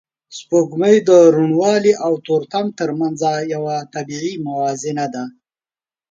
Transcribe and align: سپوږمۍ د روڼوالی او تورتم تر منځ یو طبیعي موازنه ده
سپوږمۍ 0.37 0.95
د 1.09 1.11
روڼوالی 1.35 1.93
او 2.05 2.11
تورتم 2.25 2.65
تر 2.79 2.89
منځ 2.99 3.19
یو 3.53 3.63
طبیعي 3.93 4.33
موازنه 4.47 5.05
ده 5.13 5.23